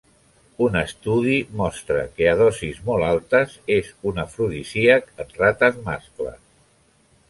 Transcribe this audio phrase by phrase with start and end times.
[0.67, 6.47] Un estudi mostra que, a dosis molt altes, és un afrodisíac en rates mascles.